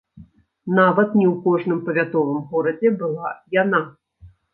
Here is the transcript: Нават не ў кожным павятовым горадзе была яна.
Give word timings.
Нават 0.77 1.09
не 1.19 1.25
ў 1.31 1.33
кожным 1.43 1.79
павятовым 1.89 2.39
горадзе 2.55 2.89
была 3.03 3.35
яна. 3.59 3.83